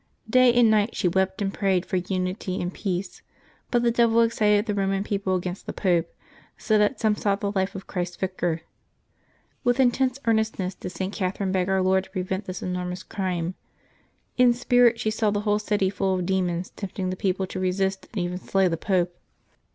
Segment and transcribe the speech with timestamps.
[0.27, 3.21] Day and niglit she wept and prayed for unity and peace.
[3.69, 6.09] But the devil excited the Eoman people against the Pope,
[6.57, 8.61] so that some sought the life of Christ's Vicar.
[9.63, 11.13] With intense earnestness did St.
[11.13, 13.53] Catherine beg Our Lord to prevent this enormous crime.
[14.37, 18.07] In spirit she saw the whole city full of demons tempting the people to resist
[18.11, 19.15] and even slay the Pope.